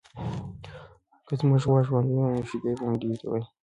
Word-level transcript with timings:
که 1.25 1.33
زموږ 1.39 1.61
غوا 1.67 1.79
ژوندۍ 1.87 2.13
وای، 2.15 2.31
نو 2.39 2.47
شیدې 2.49 2.71
به 2.77 2.83
مو 2.89 2.95
ډېرې 3.01 3.25
وای. 3.27 3.43